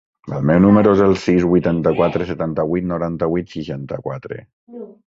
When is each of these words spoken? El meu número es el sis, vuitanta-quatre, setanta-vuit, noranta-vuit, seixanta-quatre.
El 0.35 0.45
meu 0.51 0.61
número 0.63 0.93
es 0.97 1.03
el 1.09 1.13
sis, 1.25 1.45
vuitanta-quatre, 1.51 2.27
setanta-vuit, 2.33 2.91
noranta-vuit, 2.95 3.55
seixanta-quatre. 3.57 4.43